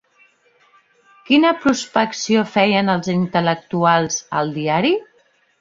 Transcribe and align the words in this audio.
Quina 1.27 1.51
prospecció 1.65 2.45
feien 2.55 2.91
els 2.95 3.13
intel·lectuals 3.15 4.21
al 4.41 4.55
diari? 4.61 4.97